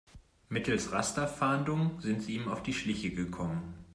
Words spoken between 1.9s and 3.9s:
sind sie ihm auf die Schliche gekommen.